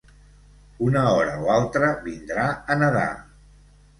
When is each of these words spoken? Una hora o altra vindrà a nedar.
Una 0.85 1.03
hora 1.17 1.35
o 1.43 1.51
altra 1.57 1.91
vindrà 2.07 2.45
a 2.77 2.81
nedar. 2.83 3.13